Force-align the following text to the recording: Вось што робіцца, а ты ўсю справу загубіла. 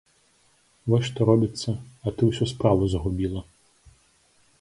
Вось 0.93 1.03
што 1.09 1.27
робіцца, 1.29 1.69
а 2.05 2.13
ты 2.21 2.31
ўсю 2.31 2.45
справу 2.53 2.83
загубіла. 2.95 3.41